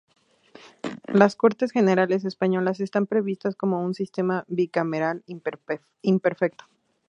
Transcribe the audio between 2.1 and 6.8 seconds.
españolas están previstas como un sistema bicameral imperfecto.